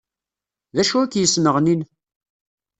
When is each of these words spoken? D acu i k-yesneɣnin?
D 0.75 0.77
acu 0.81 0.97
i 1.03 1.07
k-yesneɣnin? 1.11 1.81